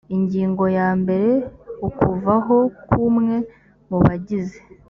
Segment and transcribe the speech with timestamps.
[0.15, 1.29] ingingo ya mbere
[1.87, 2.57] ukuvaho
[2.87, 3.35] kw umwe
[3.89, 4.59] mu bagize